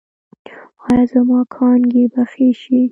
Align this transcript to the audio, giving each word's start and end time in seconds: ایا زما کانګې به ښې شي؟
ایا 0.87 1.03
زما 1.11 1.39
کانګې 1.55 2.03
به 2.11 2.23
ښې 2.31 2.49
شي؟ 2.61 2.77